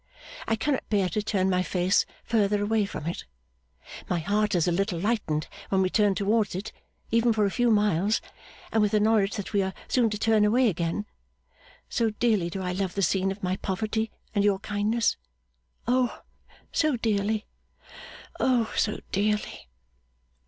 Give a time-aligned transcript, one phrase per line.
[0.47, 3.25] I cannot bear to turn my face further away from it.
[4.09, 6.71] My heart is a little lightened when we turn towards it,
[7.11, 8.19] even for a few miles,
[8.71, 11.05] and with the knowledge that we are soon to turn away again.
[11.87, 15.17] So dearly do I love the scene of my poverty and your kindness.
[15.87, 16.23] O
[16.71, 17.45] so dearly,
[18.39, 19.69] O so dearly!